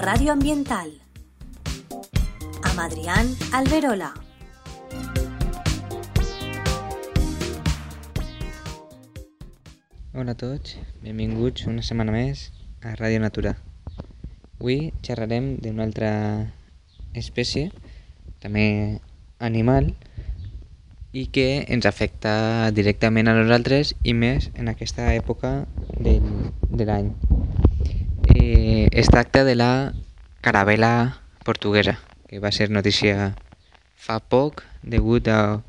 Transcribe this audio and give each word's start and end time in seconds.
Radio 0.00 0.32
Ambiental. 0.32 0.90
Amb 2.62 2.78
Adrián 2.80 3.26
Alberola. 3.52 4.14
Hola 10.14 10.32
a 10.32 10.38
tots, 10.40 10.78
benvinguts 11.04 11.66
una 11.68 11.84
setmana 11.84 12.14
més 12.16 12.46
a 12.80 12.94
Ràdio 12.96 13.20
Natura. 13.20 13.58
Avui 14.56 14.94
xerrarem 15.04 15.58
d'una 15.60 15.84
altra 15.84 16.12
espècie, 17.12 17.68
també 18.40 18.64
animal, 19.36 19.92
i 21.12 21.26
que 21.28 21.66
ens 21.68 21.84
afecta 21.84 22.70
directament 22.72 23.28
a 23.28 23.36
nosaltres 23.36 23.92
i 24.00 24.16
més 24.16 24.48
en 24.54 24.72
aquesta 24.72 25.12
època 25.12 25.58
del, 26.00 26.24
de 26.72 26.88
l'any. 26.88 27.12
Eh, 28.34 28.88
es 28.92 29.08
tracta 29.08 29.44
de 29.44 29.54
la 29.54 29.94
carabela 30.40 31.20
portuguesa, 31.44 31.98
que 32.28 32.38
va 32.38 32.52
ser 32.52 32.70
notícia 32.70 33.34
fa 33.96 34.18
poc 34.20 34.62
degut 34.82 35.28
a, 35.28 35.60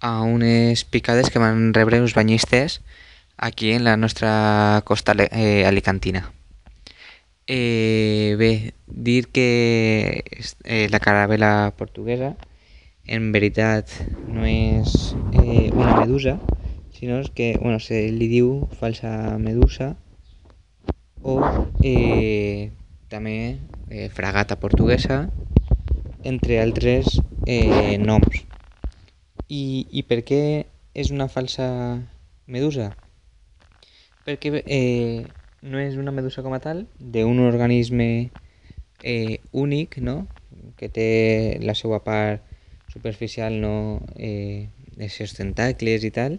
a 0.00 0.22
unes 0.22 0.84
picades 0.84 1.30
que 1.30 1.42
van 1.42 1.72
rebre 1.74 2.00
uns 2.00 2.14
banyistes 2.14 2.82
aquí 3.36 3.72
en 3.72 3.84
la 3.84 3.96
nostra 3.96 4.82
costa 4.84 5.14
eh, 5.18 5.64
alicantina. 5.66 6.32
Eh, 7.46 8.36
bé, 8.38 8.74
dir 8.86 9.28
que 9.28 10.24
eh, 10.64 10.88
la 10.90 11.00
carabela 11.00 11.74
portuguesa 11.76 12.36
en 13.04 13.32
veritat 13.32 13.90
no 14.32 14.46
és 14.48 15.12
eh, 15.36 15.68
una 15.74 15.98
medusa, 15.98 16.38
sinó 16.92 17.20
que 17.34 17.58
bueno, 17.60 17.80
se 17.80 18.08
li 18.08 18.28
diu 18.32 18.64
falsa 18.80 19.36
medusa 19.36 19.92
o 21.24 21.38
eh, 21.82 22.70
també 23.08 23.56
eh, 23.90 24.10
fragata 24.12 24.60
portuguesa, 24.60 25.24
entre 26.22 26.60
altres 26.60 27.18
eh, 27.46 27.96
noms. 27.98 28.44
I, 29.48 29.64
I 29.90 30.04
per 30.08 30.20
què 30.28 30.42
és 30.94 31.10
una 31.10 31.26
falsa 31.32 31.66
medusa? 32.46 32.92
perquè 34.24 34.62
eh, 34.64 35.28
no 35.62 35.78
és 35.78 35.98
una 36.00 36.12
medusa 36.12 36.42
com 36.42 36.54
a 36.56 36.60
tal, 36.64 36.86
d'un 36.98 37.40
organisme 37.44 38.30
eh, 39.02 39.40
únic, 39.52 39.98
no? 40.00 40.24
que 40.78 40.88
té 40.88 41.60
la 41.62 41.74
seva 41.76 42.00
part 42.06 42.42
superficial, 42.88 43.60
no? 43.60 44.00
eh, 44.16 44.70
els 44.96 45.18
seus 45.20 45.36
tentacles 45.36 46.06
i 46.08 46.12
tal. 46.14 46.38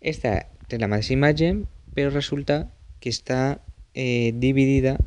Esta 0.00 0.38
té 0.68 0.80
la 0.80 0.88
mateixa 0.88 1.14
imatge, 1.14 1.52
però 1.94 2.10
resulta 2.10 2.64
que 3.02 3.12
està 3.12 3.60
eh, 3.94 4.32
dividida 4.34 4.98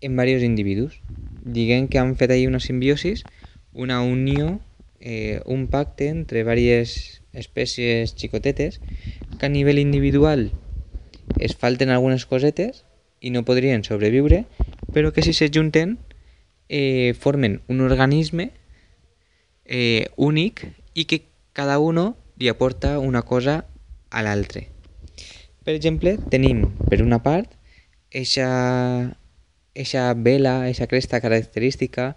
en 0.00 0.16
diversos 0.16 0.42
individus. 0.42 1.00
Diguem 1.44 1.88
que 1.88 1.98
han 1.98 2.16
fet 2.16 2.30
ahir 2.30 2.48
una 2.48 2.60
simbiosis, 2.60 3.24
una 3.72 4.02
unió, 4.02 4.60
eh, 5.00 5.40
un 5.46 5.66
pacte 5.68 6.08
entre 6.08 6.44
diverses 6.44 7.22
espècies 7.32 8.14
xicotetes 8.14 8.80
que 9.38 9.46
a 9.46 9.48
nivell 9.48 9.80
individual 9.80 10.52
es 11.38 11.56
falten 11.56 11.90
algunes 11.90 12.26
cosetes 12.26 12.84
i 13.20 13.30
no 13.30 13.44
podrien 13.46 13.84
sobreviure, 13.86 14.44
però 14.92 15.12
que 15.12 15.22
si 15.22 15.32
se 15.32 15.48
junten 15.48 15.98
eh, 16.68 17.14
formen 17.18 17.62
un 17.68 17.80
organisme 17.80 18.50
eh, 19.64 20.10
únic 20.16 20.66
i 20.94 21.06
que 21.06 21.24
cada 21.52 21.78
uno 21.78 22.16
li 22.36 22.48
aporta 22.48 22.98
una 22.98 23.22
cosa 23.22 23.64
a 24.10 24.22
l'altre. 24.22 24.68
Per 25.62 25.74
exemple, 25.74 26.18
tenim 26.30 26.66
per 26.90 27.02
una 27.02 27.22
part 27.22 27.61
eixa, 28.12 29.16
eixa 29.74 30.12
vela, 30.14 30.68
eixa 30.68 30.86
cresta 30.86 31.20
característica 31.24 32.12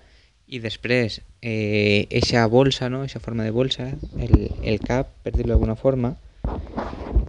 i 0.45 0.59
després 0.61 1.21
eh, 1.41 2.05
eixa 2.11 2.45
bolsa, 2.51 2.89
no? 2.91 3.03
eixa 3.03 3.23
forma 3.23 3.47
de 3.47 3.55
bolsa, 3.55 3.89
el, 4.19 4.51
el 4.61 4.79
cap, 4.83 5.09
per 5.23 5.33
dir-ho 5.33 5.53
d'alguna 5.53 5.77
forma, 5.79 6.15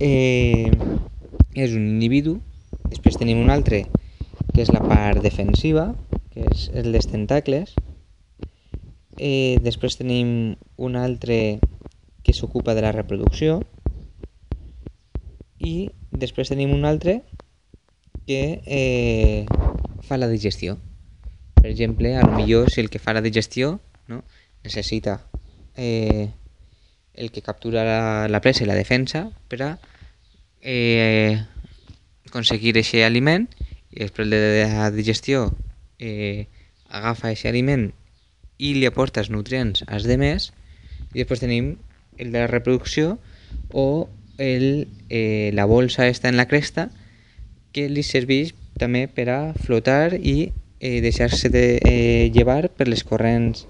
eh, 0.02 0.68
és 1.56 1.72
un 1.72 1.86
individu, 1.86 2.36
després 2.90 3.16
tenim 3.16 3.40
un 3.40 3.54
altre 3.54 3.86
que 4.52 4.64
és 4.64 4.72
la 4.74 4.82
part 4.84 5.22
defensiva, 5.24 5.94
que 6.34 6.44
és 6.50 6.68
el 6.74 6.90
dels 6.92 7.08
tentacles, 7.08 7.72
eh, 9.16 9.56
després 9.64 9.96
tenim 9.96 10.56
un 10.76 10.96
altre 11.00 11.58
que 12.26 12.34
s'ocupa 12.34 12.74
de 12.74 12.82
la 12.84 12.92
reproducció. 12.92 13.62
I 15.56 15.88
després 16.10 16.50
tenim 16.52 16.74
un 16.74 16.84
altre 16.84 17.22
que 18.26 18.60
eh, 18.66 19.46
fa 20.02 20.18
la 20.18 20.28
digestió. 20.28 20.78
Per 21.54 21.70
exemple, 21.70 22.16
a 22.16 22.22
lo 22.22 22.32
millor 22.36 22.70
si 22.70 22.80
el 22.80 22.90
que 22.90 22.98
fa 22.98 23.14
la 23.14 23.22
digestió 23.22 23.80
no, 24.08 24.22
necessita 24.62 25.22
eh, 25.76 26.30
el 27.14 27.30
que 27.30 27.42
captura 27.42 27.84
la, 27.84 28.28
la 28.28 28.40
presa 28.40 28.64
i 28.64 28.68
la 28.68 28.76
defensa 28.78 29.30
per 29.48 29.62
a 29.64 29.70
eh, 30.60 31.38
aconseguir 32.26 32.74
aquest 32.76 33.00
aliment 33.06 33.46
i 33.94 34.02
després 34.02 34.28
de 34.30 34.66
la 34.66 34.90
digestió 34.92 35.48
eh, 35.98 36.46
agafa 36.90 37.30
aquest 37.30 37.48
aliment 37.50 37.88
i 38.58 38.74
li 38.76 38.86
aporta 38.88 39.22
els 39.22 39.30
nutrients 39.32 39.84
als 39.86 40.06
demés 40.08 40.50
i 41.14 41.22
després 41.22 41.42
tenim 41.42 41.76
el 42.18 42.32
de 42.32 42.42
la 42.42 42.50
reproducció 42.50 43.16
o 43.72 44.08
el, 44.38 44.88
eh, 45.08 45.50
la 45.54 45.64
bolsa 45.64 46.08
està 46.08 46.28
en 46.28 46.36
la 46.36 46.48
cresta 46.50 46.90
que 47.76 47.90
li 47.92 48.00
serveix 48.00 48.54
també 48.80 49.04
per 49.12 49.26
a 49.28 49.40
flotar 49.52 50.16
i 50.16 50.48
eh, 50.80 51.02
deixar-se 51.04 51.50
de 51.52 51.64
eh, 51.76 52.30
llevar 52.32 52.70
per 52.72 52.88
les 52.88 53.04
corrents 53.04 53.66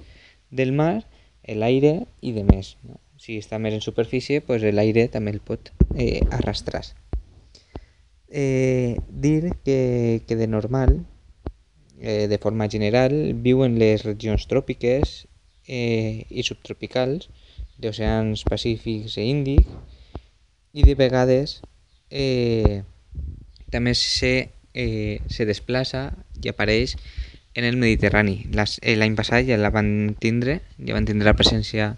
del 0.55 0.71
mar, 0.71 1.03
l'aire 1.47 2.07
i 2.23 2.31
de 2.37 2.45
més. 2.47 2.77
No? 2.87 3.01
Si 3.19 3.41
està 3.43 3.59
més 3.59 3.75
en 3.75 3.83
superfície, 3.83 4.45
pues 4.47 4.63
l'aire 4.63 5.09
també 5.11 5.35
el 5.35 5.43
pot 5.43 5.73
eh, 5.99 6.23
arrastrar. 6.31 6.85
Eh, 8.31 9.03
dir 9.09 9.55
que, 9.67 10.23
que 10.27 10.39
de 10.39 10.47
normal, 10.47 11.01
eh, 11.99 12.27
de 12.31 12.39
forma 12.39 12.71
general, 12.71 13.15
viu 13.43 13.67
en 13.67 13.75
les 13.83 14.07
regions 14.07 14.47
tròpiques 14.47 15.27
eh, 15.67 16.27
i 16.31 16.47
subtropicals 16.47 17.27
d'oceans 17.83 18.47
pacífics 18.47 19.19
i 19.19 19.31
índic 19.35 19.67
i 20.77 20.85
de 20.87 20.95
vegades 20.95 21.63
eh, 22.11 22.85
també 23.77 23.95
se, 23.95 24.35
eh, 24.75 25.21
se 25.29 25.47
desplaça 25.49 26.11
i 26.43 26.51
apareix 26.51 26.97
en 27.57 27.65
el 27.65 27.77
Mediterrani. 27.81 28.45
Eh, 28.53 28.97
l'any 28.97 29.17
passat 29.17 29.47
ja 29.49 29.57
la 29.61 29.73
van 29.73 30.17
tindre, 30.21 30.61
ja 30.77 30.97
van 30.97 31.09
tindre 31.09 31.31
la 31.31 31.37
presència 31.39 31.95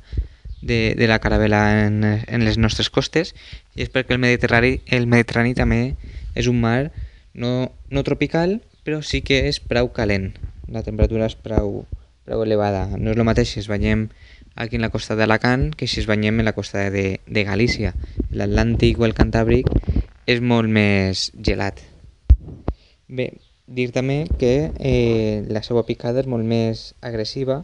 de, 0.63 0.95
de 0.99 1.07
la 1.11 1.19
caravela 1.19 1.87
en, 1.87 2.03
en 2.05 2.45
les 2.47 2.59
nostres 2.59 2.91
costes 2.91 3.35
i 3.77 3.85
és 3.85 3.93
perquè 3.95 4.15
el 4.15 4.23
Mediterrani, 4.23 4.79
el 4.87 5.07
Mediterrani 5.11 5.55
també 5.55 5.83
és 6.35 6.49
un 6.51 6.61
mar 6.63 6.91
no, 7.35 7.71
no 7.91 8.05
tropical 8.07 8.59
però 8.87 9.03
sí 9.03 9.21
que 9.21 9.45
és 9.51 9.61
prou 9.61 9.91
calent. 9.93 10.33
La 10.73 10.83
temperatura 10.87 11.27
és 11.29 11.37
prou, 11.37 11.83
prou 12.25 12.45
elevada. 12.45 12.87
No 12.97 13.13
és 13.13 13.19
el 13.19 13.27
mateix 13.29 13.51
si 13.53 13.61
es 13.61 13.69
banyem 13.69 14.09
aquí 14.59 14.77
en 14.77 14.83
la 14.83 14.91
costa 14.91 15.15
d'Alacant 15.19 15.69
que 15.77 15.87
si 15.87 16.01
es 16.01 16.09
banyem 16.09 16.41
en 16.41 16.49
la 16.49 16.55
costa 16.57 16.89
de, 16.91 17.21
de 17.27 17.45
Galícia. 17.45 17.95
l'Atlàntic 18.31 18.99
o 18.99 19.07
el 19.07 19.15
Cantàbric 19.15 19.69
és 20.29 20.43
molt 20.45 20.69
més 20.69 21.29
gelat 21.49 21.81
bé, 23.09 23.31
dir 23.65 23.89
també 23.97 24.21
que 24.41 24.53
eh, 24.77 25.45
la 25.49 25.63
seva 25.65 25.87
picada 25.89 26.21
és 26.21 26.29
molt 26.29 26.45
més 26.45 26.93
agressiva 27.01 27.63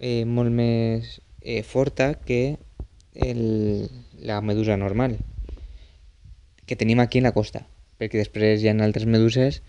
eh, 0.00 0.24
molt 0.26 0.50
més 0.50 1.18
eh, 1.40 1.62
forta 1.62 2.12
que 2.26 2.58
el, 3.14 3.88
la 4.18 4.40
medusa 4.42 4.76
normal 4.76 5.18
que 6.66 6.76
tenim 6.76 7.00
aquí 7.00 7.22
en 7.22 7.28
la 7.30 7.34
costa 7.36 7.62
perquè 7.98 8.18
després 8.18 8.62
hi 8.62 8.70
ha 8.70 8.76
altres 8.82 9.06
meduses 9.06 9.62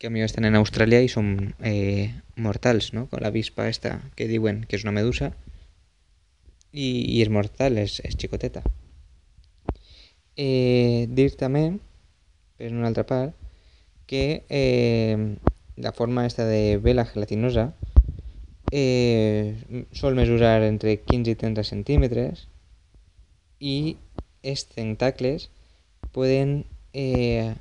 que 0.00 0.08
mi 0.08 0.24
estan 0.24 0.48
en 0.48 0.56
Austràlia 0.56 1.02
i 1.04 1.08
són 1.12 1.52
eh, 1.60 2.08
mortals, 2.40 2.94
no? 2.96 3.04
Com 3.10 3.20
la 3.20 3.32
vispa 3.34 3.68
esta 3.68 3.98
que 4.16 4.28
diuen 4.30 4.62
que 4.64 4.78
és 4.80 4.86
una 4.86 4.96
medusa 4.96 5.28
i, 6.72 6.88
i 6.88 7.20
és 7.20 7.28
mortal, 7.28 7.76
és, 7.82 7.98
és 8.08 8.16
xicoteta. 8.16 8.64
Eh, 10.36 11.06
dir 11.10 11.30
també, 11.36 11.64
per 12.58 12.70
una 12.72 12.88
altra 12.88 13.04
part, 13.06 13.34
que 14.06 14.44
eh, 14.48 15.36
la 15.76 15.92
forma 15.92 16.26
esta 16.26 16.46
de 16.46 16.78
vela 16.78 17.04
gelatinosa 17.04 17.74
eh, 18.70 19.56
sol 19.92 20.14
mesurar 20.14 20.62
entre 20.62 20.96
15 21.02 21.34
i 21.34 21.38
30 21.38 21.64
centímetres 21.64 22.48
i 23.58 23.96
els 24.42 24.66
tentacles 24.70 25.50
poden 26.12 26.64
eh, 26.92 27.54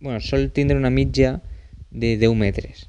bueno, 0.00 0.20
sol 0.20 0.50
tindre 0.52 0.76
una 0.76 0.90
mitja 0.90 1.40
de 1.90 2.16
10 2.16 2.36
metres 2.36 2.88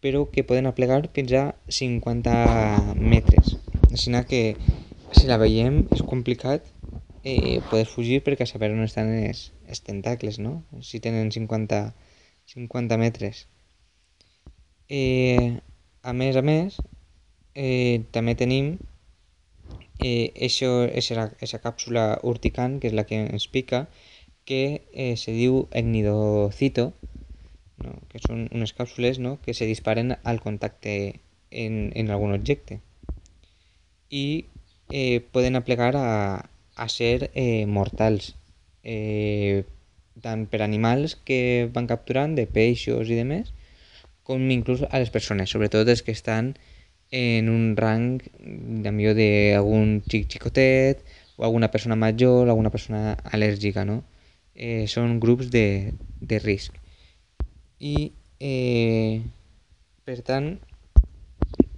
però 0.00 0.30
que 0.30 0.44
poden 0.46 0.66
aplegar 0.66 1.10
fins 1.14 1.32
a 1.34 1.44
50 1.66 2.94
metres. 2.94 3.56
Així 3.90 4.12
que 4.30 4.42
si 5.10 5.26
la 5.26 5.38
veiem 5.40 5.86
és 5.94 6.04
complicat 6.06 6.66
eh, 7.24 7.60
poder 7.70 7.86
fugir 7.86 8.22
perquè 8.26 8.46
saber 8.46 8.72
on 8.74 8.84
estan 8.86 9.12
els, 9.18 9.52
els 9.66 9.84
tentacles 9.86 10.38
no? 10.42 10.62
si 10.82 11.00
tenen 11.00 11.32
50, 11.34 11.84
50 12.54 12.98
metres 13.00 13.46
Eh, 14.88 15.60
a 16.02 16.12
més 16.16 16.36
a 16.36 16.42
més, 16.42 16.78
eh, 17.54 18.04
també 18.10 18.34
tenim 18.40 18.78
eh, 20.00 20.32
això, 20.46 20.70
esa, 20.88 21.28
esa 21.44 21.60
càpsula 21.60 22.04
urticant, 22.24 22.78
que 22.80 22.88
és 22.88 22.96
la 22.96 23.04
que 23.04 23.18
ens 23.20 23.48
pica, 23.52 23.84
que 24.48 24.62
eh, 24.94 25.14
se 25.20 25.34
diu 25.36 25.66
ecnidocito, 25.76 26.92
no? 27.84 27.98
que 28.08 28.22
són 28.24 28.46
unes 28.48 28.72
càpsules 28.72 29.20
no? 29.20 29.36
que 29.44 29.52
se 29.52 29.68
disparen 29.68 30.16
al 30.24 30.40
contacte 30.40 30.94
en, 31.50 31.76
en 31.94 32.10
algun 32.10 32.32
objecte 32.32 32.80
i 34.08 34.46
eh, 34.88 35.20
poden 35.20 35.60
aplegar 35.60 35.92
a, 36.00 36.08
a 36.78 36.88
ser 36.88 37.30
eh, 37.34 37.66
mortals, 37.66 38.34
eh, 38.82 39.64
tant 40.22 40.46
per 40.50 40.62
animals 40.62 41.16
que 41.26 41.68
van 41.74 41.86
capturant, 41.90 42.34
de 42.38 42.46
peixos 42.46 43.10
i 43.10 43.18
de 43.18 43.26
més, 43.26 43.52
com 44.26 44.42
inclús 44.52 44.84
a 44.88 44.98
les 45.00 45.10
persones, 45.10 45.50
sobretot 45.50 45.88
els 45.88 46.02
que 46.04 46.14
estan 46.14 46.52
en 47.10 47.48
un 47.48 47.74
rang 47.76 48.20
de 48.84 48.92
millor 48.92 49.16
d'algun 49.16 49.98
xic 50.10 50.28
xicotet 50.34 51.00
o 51.38 51.44
alguna 51.46 51.70
persona 51.72 51.96
major, 51.96 52.48
alguna 52.48 52.70
persona 52.70 53.16
al·lèrgica, 53.24 53.86
no? 53.88 54.02
Eh, 54.54 54.86
són 54.90 55.18
grups 55.22 55.48
de, 55.54 55.94
de 56.20 56.38
risc. 56.42 56.76
I, 57.78 58.10
eh, 58.42 59.22
per 60.04 60.18
tant, 60.26 60.50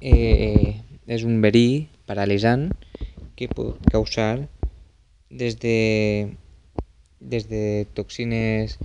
eh, 0.01 0.81
és 1.07 1.27
un 1.29 1.41
verí 1.45 1.89
paralitzant 2.09 2.71
que 3.37 3.49
pot 3.53 3.79
causar 3.93 4.49
des 5.31 5.57
de, 5.63 6.35
des 7.21 7.49
de 7.49 7.87
toxines 7.95 8.77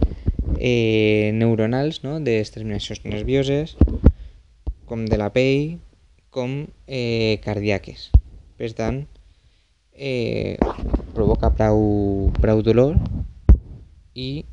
eh, 0.60 1.32
neuronals, 1.34 2.04
no? 2.04 2.20
de 2.22 2.38
terminacions 2.46 3.04
nervioses, 3.04 3.76
com 4.86 5.06
de 5.10 5.18
la 5.18 5.32
pell, 5.34 5.80
com 6.30 6.68
eh, 6.88 7.42
cardíaques. 7.44 8.12
Per 8.56 8.72
tant, 8.78 9.04
eh, 9.98 10.58
provoca 11.16 11.50
prou, 11.58 12.32
prou 12.38 12.62
dolor 12.62 12.96
i 14.14 14.46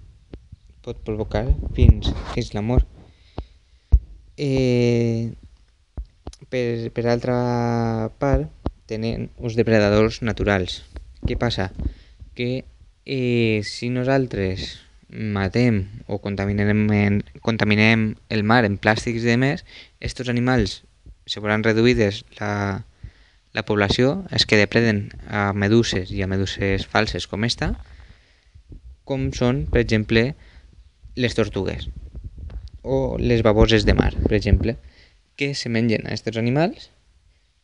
pot 0.82 0.98
provocar 1.06 1.44
fins, 1.76 2.10
fins 2.32 2.54
la 2.56 2.64
mort. 2.64 2.88
Eh, 4.38 5.30
per, 6.50 6.64
per 6.94 7.06
altra 7.06 7.36
part, 8.18 8.48
tenen 8.90 9.28
uns 9.38 9.54
depredadors 9.58 10.22
naturals. 10.26 10.80
Què 11.26 11.36
passa? 11.38 11.70
Que 12.34 12.64
eh, 13.06 13.60
si 13.62 13.90
nosaltres 13.94 14.80
matem 15.12 15.84
o 16.08 16.18
contaminem, 16.18 17.20
contaminem 17.44 18.14
el 18.32 18.42
mar 18.42 18.64
en 18.64 18.78
plàstics 18.80 19.22
i 19.22 19.34
demés, 19.34 19.62
aquests 20.00 20.32
animals 20.32 20.80
se 21.28 21.40
veuran 21.40 21.62
reduïdes 21.62 22.24
la, 22.40 22.82
la 23.54 23.64
població, 23.68 24.22
és 24.32 24.46
que 24.48 24.58
depreden 24.58 25.10
a 25.28 25.52
meduses 25.52 26.10
i 26.10 26.22
a 26.24 26.30
meduses 26.30 26.86
falses 26.88 27.28
com 27.30 27.44
esta, 27.44 27.74
com 29.04 29.30
són, 29.36 29.66
per 29.70 29.82
exemple, 29.82 30.32
les 31.14 31.36
tortugues 31.36 31.90
o 32.82 33.16
les 33.20 33.44
baboses 33.46 33.86
de 33.86 33.94
mar, 33.94 34.10
per 34.26 34.34
exemple, 34.38 34.76
que 35.36 35.52
se 35.54 35.70
mengen 35.70 36.06
a 36.06 36.16
aquests 36.16 36.40
animals 36.40 36.90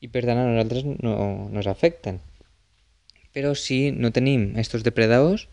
i 0.05 0.11
per 0.13 0.23
tant 0.29 0.39
a 0.39 0.47
nosaltres 0.47 0.87
no, 1.03 1.49
no 1.51 1.65
afecten. 1.67 2.21
Però 3.37 3.55
si 3.55 3.91
no 3.93 4.11
tenim 4.15 4.53
aquests 4.55 4.85
depredadors, 4.87 5.49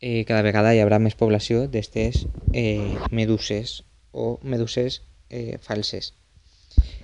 eh, 0.00 0.24
cada 0.28 0.42
vegada 0.46 0.74
hi 0.74 0.82
haurà 0.82 1.00
més 1.00 1.16
població 1.18 1.64
d'aquestes 1.64 2.26
eh, 2.52 2.98
meduses 3.10 3.82
o 4.12 4.38
meduses 4.42 5.02
eh, 5.30 5.58
falses. 5.62 6.12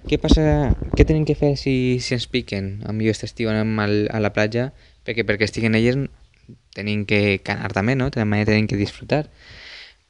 Què 0.08 0.16
passa, 0.18 0.44
què 0.96 1.04
tenim 1.06 1.26
que 1.28 1.36
fer 1.38 1.54
si, 1.60 1.74
si 2.00 2.14
ens 2.16 2.26
piquen? 2.30 2.80
A 2.88 2.94
millor 2.96 3.16
estiu 3.16 3.50
anem 3.50 3.78
al, 3.82 3.96
a 4.10 4.20
la 4.22 4.32
platja 4.34 4.70
perquè 5.06 5.26
perquè 5.26 5.48
estiguen 5.48 5.76
elles 5.78 5.98
tenim 6.74 7.04
que 7.06 7.40
canar 7.44 7.72
també, 7.74 7.96
no? 7.98 8.10
També 8.14 8.44
tenim 8.48 8.68
que 8.70 8.78
disfrutar. 8.80 9.26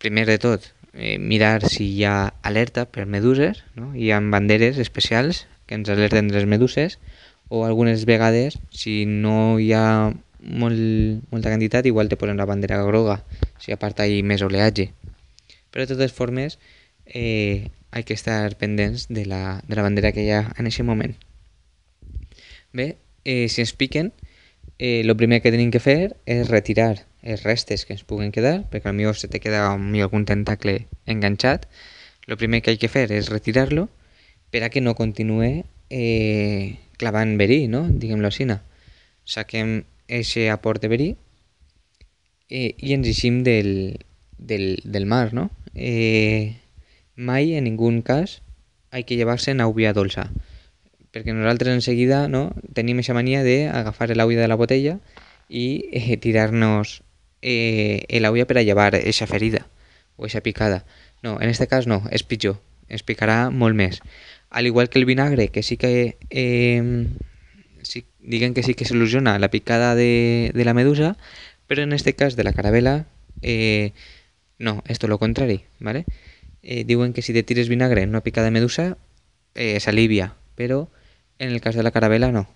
Primer 0.01 0.27
de 0.29 0.39
tot, 0.41 0.71
eh, 0.95 1.19
mirar 1.19 1.67
si 1.69 1.87
hi 1.97 2.05
ha 2.05 2.33
alerta 2.43 2.87
per 2.87 3.07
meduses, 3.07 3.65
no? 3.77 3.93
Hi 3.95 4.13
ha 4.13 4.21
banderes 4.21 4.79
especials 4.79 5.47
que 5.67 5.77
ens 5.79 5.91
alerten 5.93 6.29
de 6.29 6.39
les 6.39 6.49
meduses 6.51 6.99
o 7.51 7.67
algunes 7.67 8.07
vegades, 8.07 8.57
si 8.71 9.05
no 9.05 9.59
hi 9.59 9.73
ha 9.75 10.15
molt, 10.41 11.27
molta 11.35 11.51
quantitat, 11.51 11.85
igual 11.91 12.09
te 12.09 12.17
posen 12.17 12.39
la 12.39 12.47
bandera 12.47 12.79
groga, 12.87 13.19
si 13.59 13.75
aparta 13.75 14.07
hi 14.07 14.23
més 14.23 14.41
oleatge. 14.47 14.89
Però 15.75 15.85
de 15.85 15.91
totes 15.93 16.15
formes, 16.15 16.59
eh, 17.05 17.69
hay 17.91 18.05
que 18.05 18.15
estar 18.15 18.57
pendents 18.57 19.09
de 19.11 19.27
la, 19.27 19.63
de 19.67 19.77
la 19.77 19.83
bandera 19.83 20.13
que 20.15 20.25
hi 20.25 20.31
ha 20.31 20.47
en 20.57 20.71
aquest 20.71 20.87
moment. 20.87 21.17
Bé, 22.73 22.97
eh, 23.25 23.49
si 23.51 23.67
ens 23.67 23.75
piquen, 23.75 24.13
eh, 24.79 25.03
lo 25.05 25.17
primer 25.17 25.43
que 25.43 25.51
tenim 25.51 25.75
que 25.75 25.83
fer 25.83 26.17
és 26.25 26.47
retirar 26.49 27.03
els 27.23 27.43
restes 27.43 27.85
que 27.85 27.93
ens 27.99 28.07
puguen 28.07 28.31
quedar, 28.33 28.63
perquè 28.71 28.95
millor 28.95 29.19
se 29.19 29.29
te 29.29 29.43
queda 29.43 29.67
algun 29.75 30.25
tentacle 30.25 30.87
enganxat. 31.05 31.67
Lo 32.27 32.39
primer 32.39 32.63
que 32.63 32.71
hay 32.71 32.79
que 32.79 32.89
fer 32.89 33.11
és 33.13 33.29
retirar-lo 33.29 33.89
per 34.55 34.63
a 34.63 34.71
que 34.71 34.81
no 34.81 34.95
continue 34.95 35.65
eh, 35.91 36.79
clavant 37.01 37.37
verí, 37.41 37.65
no? 37.73 37.87
diguem-lo 37.89 38.29
així. 38.29 38.47
Saquem 39.25 39.81
aquest 40.09 40.51
aport 40.53 40.83
de 40.85 40.93
verí 40.93 41.09
eh, 42.51 42.75
i 42.77 42.95
ens 42.97 43.09
eixim 43.09 43.43
del, 43.47 43.99
del, 44.39 44.83
del 44.85 45.07
mar, 45.07 45.33
no? 45.33 45.49
Eh, 45.75 46.61
mai 47.17 47.55
en 47.57 47.65
ningú 47.65 47.91
cas 48.03 48.41
hay 48.91 49.05
que 49.05 49.17
llevar-se 49.17 49.53
aigua 49.53 49.93
dolça 49.93 50.31
perquè 51.13 51.35
nosaltres 51.35 51.75
en 51.75 51.83
seguida 51.83 52.29
no, 52.29 52.55
tenim 52.75 52.99
aquesta 52.99 53.15
mania 53.15 53.43
d'agafar 53.43 54.11
l'aigua 54.15 54.43
de 54.43 54.49
la 54.49 54.59
botella 54.59 54.99
i 55.49 55.91
eh, 55.91 56.17
tirar-nos 56.23 57.03
eh, 57.43 58.07
l'aigua 58.23 58.47
per 58.47 58.59
a 58.59 58.63
llevar 58.63 58.95
aquesta 58.95 59.27
ferida 59.27 59.67
o 60.17 60.25
aquesta 60.25 60.43
picada. 60.47 60.85
No, 61.23 61.37
en 61.41 61.51
aquest 61.51 61.67
cas 61.71 61.89
no, 61.91 62.05
és 62.15 62.23
pitjor, 62.23 62.61
ens 62.89 63.03
picarà 63.03 63.51
molt 63.51 63.75
més. 63.75 63.99
Al 64.51 64.67
igual 64.67 64.89
que 64.89 64.99
el 64.99 65.05
vinagre, 65.07 65.49
que 65.49 65.63
sí 65.63 65.77
que 65.77 66.19
sí, 67.83 68.05
diguen 68.19 68.55
que 68.55 68.63
sí 68.63 68.75
que 68.75 68.85
soluciona 68.85 69.39
la 69.39 69.51
picada 69.51 69.95
de, 69.95 70.51
de 70.55 70.65
la 70.65 70.75
medusa, 70.75 71.17
però 71.67 71.83
en 71.83 71.93
este 71.93 72.15
cas 72.15 72.35
de 72.37 72.45
la 72.45 72.53
carabela 72.53 73.07
eh, 73.43 73.93
no, 74.59 74.83
és 74.91 74.99
tot 74.99 75.09
lo 75.09 75.19
contrari, 75.23 75.63
¿vale? 75.79 76.05
eh, 76.63 76.85
diuen 76.85 77.13
que 77.13 77.23
si 77.23 77.33
te 77.33 77.43
tires 77.43 77.69
vinagre 77.69 78.03
en 78.03 78.11
una 78.11 78.23
picada 78.23 78.47
de 78.47 78.51
medusa 78.51 78.99
eh, 79.55 79.81
s'alivia, 79.81 80.35
però 80.57 80.89
en 81.39 81.51
el 81.51 81.61
cas 81.61 81.75
de 81.75 81.83
la 81.83 81.91
carabela 81.91 82.33
no. 82.33 82.49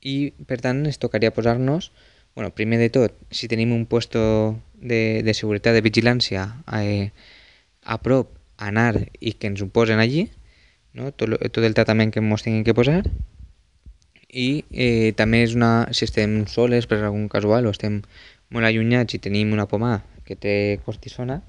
I 0.00 0.32
per 0.48 0.60
tant 0.64 0.86
ens 0.88 0.98
tocaria 0.98 1.34
posar-nos, 1.34 1.92
bueno, 2.34 2.54
primer 2.54 2.78
de 2.80 2.88
tot, 2.88 3.18
si 3.30 3.48
tenim 3.48 3.72
un 3.76 3.84
puesto 3.84 4.56
de, 4.80 5.22
de 5.22 5.32
de 5.34 5.80
vigilància 5.82 6.62
eh, 6.72 7.12
a 7.82 8.00
prop, 8.00 8.32
anar 8.56 9.08
i 9.20 9.32
que 9.34 9.52
ho 9.52 9.68
posen 9.68 9.98
allí, 9.98 10.30
no? 10.94 11.12
tot, 11.12 11.36
tot 11.50 11.64
el 11.64 11.76
tractament 11.76 12.12
que 12.14 12.22
ens 12.22 12.46
tinguin 12.46 12.64
que 12.66 12.76
posar, 12.76 13.02
i 14.30 14.62
eh, 14.70 15.10
també 15.18 15.42
és 15.42 15.56
una, 15.58 15.88
si 15.96 16.06
estem 16.06 16.44
soles 16.46 16.86
per 16.86 17.00
algun 17.00 17.26
casual 17.28 17.66
o 17.66 17.74
estem 17.74 18.00
molt 18.54 18.66
allunyats 18.66 19.14
i 19.14 19.22
tenim 19.22 19.52
una 19.52 19.66
poma 19.70 20.00
que 20.26 20.36
té 20.38 20.54
cortisona, 20.86 21.40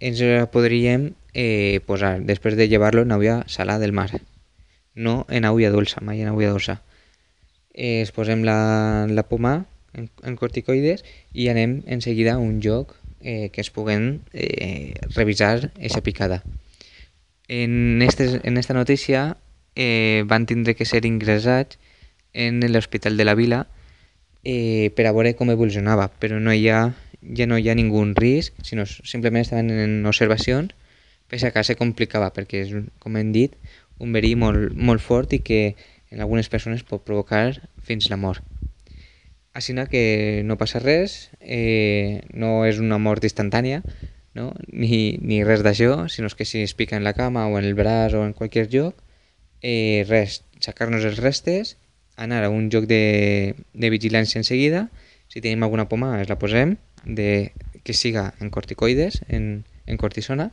ens 0.00 0.20
la 0.22 0.46
podríem 0.52 1.10
eh, 1.34 1.80
posar 1.86 2.18
després 2.24 2.56
de 2.56 2.68
llevar-lo 2.68 3.04
en 3.04 3.12
aigua 3.12 3.42
salada 3.46 3.84
del 3.84 3.92
mar, 3.92 4.10
no 4.94 5.24
en 5.28 5.44
aigua 5.44 5.72
dolça, 5.74 6.00
mai 6.00 6.22
en 6.22 6.30
aigua 6.32 6.54
dolça. 6.54 6.78
Eh, 7.74 8.00
es 8.02 8.12
posem 8.12 8.44
la, 8.46 9.06
la 9.10 9.26
poma 9.28 9.66
en, 9.94 10.08
en 10.24 10.38
corticoides 10.38 11.04
i 11.32 11.48
anem 11.52 11.82
en 11.86 12.00
seguida 12.00 12.36
a 12.36 12.42
un 12.42 12.60
lloc 12.64 12.96
eh, 13.20 13.50
que 13.52 13.60
es 13.60 13.70
puguen 13.70 14.22
eh, 14.32 14.94
revisar 15.14 15.70
aquesta 15.74 16.02
picada. 16.02 16.42
En, 17.48 18.02
estes, 18.02 18.40
en 18.44 18.58
esta 18.58 18.74
notícia 18.74 19.38
eh, 19.74 20.24
van 20.26 20.46
tindre 20.46 20.74
que 20.76 20.84
ser 20.84 21.06
ingressats 21.06 21.78
en 22.34 22.60
l'Hospital 22.60 23.16
de 23.16 23.24
la 23.24 23.34
Vila 23.34 23.66
eh, 24.44 24.92
per 24.94 25.08
a 25.08 25.12
veure 25.16 25.34
com 25.34 25.50
evolucionava, 25.50 26.10
però 26.20 26.38
no 26.38 26.52
hi 26.52 26.68
ha 26.68 26.92
ja 27.22 27.46
no 27.46 27.58
hi 27.58 27.68
ha 27.68 27.74
ningú 27.74 28.02
risc, 28.14 28.54
sinó 28.62 28.86
simplement 28.86 29.42
estaven 29.42 29.70
en 29.70 30.06
observacions, 30.06 30.74
per 31.28 31.38
si 31.38 31.50
se 31.50 31.76
complicava, 31.76 32.30
perquè 32.32 32.62
és, 32.64 32.74
com 32.98 33.16
hem 33.16 33.32
dit, 33.32 33.54
un 33.98 34.12
verí 34.12 34.34
molt, 34.36 34.74
molt 34.74 35.02
fort 35.02 35.32
i 35.32 35.40
que 35.40 35.74
en 36.10 36.20
algunes 36.20 36.48
persones 36.48 36.82
pot 36.82 37.04
provocar 37.04 37.60
fins 37.82 38.08
la 38.08 38.16
mort. 38.16 38.42
Així 39.52 39.74
que 39.90 40.42
no 40.44 40.56
passa 40.56 40.78
res, 40.78 41.30
eh, 41.40 42.22
no 42.32 42.64
és 42.64 42.78
una 42.78 42.98
mort 42.98 43.24
instantània, 43.24 43.82
no? 44.34 44.52
ni, 44.68 45.18
ni 45.22 45.42
res 45.44 45.64
d'això, 45.64 46.08
sinó 46.08 46.28
que 46.36 46.44
si 46.44 46.62
es 46.62 46.74
pica 46.74 46.96
en 46.96 47.04
la 47.04 47.14
cama 47.14 47.46
o 47.48 47.58
en 47.58 47.64
el 47.64 47.74
braç 47.78 48.14
o 48.14 48.24
en 48.26 48.34
qualsevol 48.36 48.72
lloc, 48.72 49.02
eh, 49.62 50.04
res, 50.08 50.42
sacar-nos 50.60 51.04
els 51.04 51.20
restes, 51.22 51.76
anar 52.16 52.42
a 52.44 52.50
un 52.50 52.68
lloc 52.70 52.86
de, 52.90 53.54
de 53.74 53.90
vigilància 53.90 54.38
en 54.38 54.44
seguida, 54.44 54.88
si 55.28 55.40
tenim 55.40 55.62
alguna 55.62 55.88
poma 55.88 56.20
es 56.22 56.28
la 56.28 56.38
posem, 56.38 56.76
de, 57.04 57.52
que 57.84 57.94
siga 57.94 58.34
en 58.40 58.50
corticoides, 58.50 59.22
en, 59.28 59.64
en 59.86 59.96
cortisona, 59.96 60.50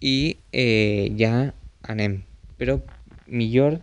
i 0.00 0.38
eh, 0.52 1.12
ja 1.18 1.52
anem. 1.82 2.22
Però 2.58 2.80
millor 3.26 3.78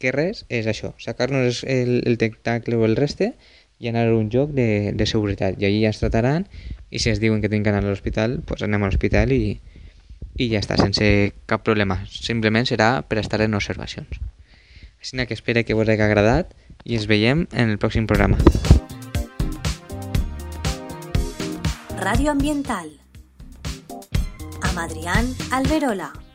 que 0.00 0.12
res 0.12 0.44
és 0.52 0.68
això, 0.70 0.92
sacar-nos 1.02 1.62
el, 1.64 2.00
el 2.06 2.18
tentacle 2.20 2.76
o 2.76 2.84
el 2.86 2.96
reste 2.96 3.34
i 3.78 3.90
anar 3.90 4.06
a 4.08 4.16
un 4.16 4.30
lloc 4.32 4.52
de, 4.56 4.92
de 4.96 5.06
seguretat. 5.06 5.60
I 5.60 5.68
allí 5.68 5.82
ja 5.84 5.92
ens 5.92 6.00
trataran 6.00 6.46
i 6.90 7.00
si 7.02 7.10
ens 7.12 7.20
diuen 7.20 7.42
que 7.42 7.50
tenim 7.50 7.64
que 7.64 7.72
anar 7.72 7.84
a 7.84 7.90
l'hospital, 7.90 8.40
doncs 8.46 8.64
anem 8.64 8.84
a 8.84 8.90
l'hospital 8.90 9.32
i, 9.36 9.58
i 10.38 10.48
ja 10.52 10.62
està, 10.62 10.78
sense 10.80 11.06
cap 11.50 11.64
problema. 11.66 12.00
Simplement 12.08 12.68
serà 12.68 13.02
per 13.06 13.20
estar 13.22 13.42
en 13.44 13.56
observacions. 13.58 14.20
Així 15.00 15.26
que 15.26 15.36
espero 15.36 15.62
que 15.64 15.76
us 15.76 15.88
hagi 15.88 16.02
agradat 16.02 16.54
i 16.84 16.96
ens 16.96 17.06
veiem 17.06 17.46
en 17.52 17.74
el 17.74 17.78
pròxim 17.78 18.06
programa. 18.06 18.40
Radio 22.00 22.30
Ambiental 22.30 22.92
amb 24.62 24.78
Adrián 24.78 25.34
Alberola. 25.50 26.25